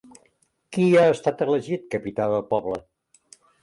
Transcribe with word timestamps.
Qui 0.77 0.85
ha 0.95 1.03
estat 1.17 1.45
elegit 1.47 1.87
capità 1.95 2.29
del 2.35 2.47
Poble? 2.53 2.85